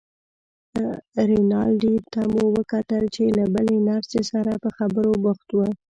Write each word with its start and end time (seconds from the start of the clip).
رینالډي 1.29 1.95
ته 2.11 2.21
مو 2.31 2.43
وکتل 2.57 3.03
چې 3.15 3.23
له 3.37 3.43
بلې 3.53 3.77
نرسې 3.87 4.21
سره 4.31 4.51
په 4.63 4.69
خبرو 4.77 5.11
بوخت 5.23 5.47
و. 5.53 5.57